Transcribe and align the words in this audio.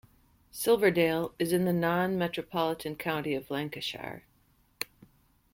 Silverdale 0.49 1.35
is 1.37 1.53
in 1.53 1.65
the 1.65 1.71
non-metropolitan 1.71 2.95
county 2.95 3.35
of 3.35 3.51
Lancashire. 3.51 4.23